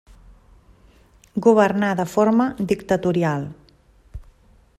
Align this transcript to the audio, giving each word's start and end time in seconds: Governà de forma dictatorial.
Governà 1.47 1.91
de 2.01 2.07
forma 2.15 2.49
dictatorial. 2.73 3.47